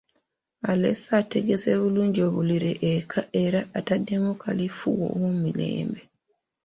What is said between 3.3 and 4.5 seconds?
era ateddemu